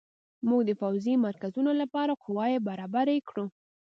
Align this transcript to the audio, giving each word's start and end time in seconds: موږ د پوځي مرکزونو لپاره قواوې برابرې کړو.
موږ 0.47 0.61
د 0.65 0.71
پوځي 0.81 1.13
مرکزونو 1.27 1.71
لپاره 1.81 2.19
قواوې 2.23 2.59
برابرې 2.67 3.17
کړو. 3.29 3.45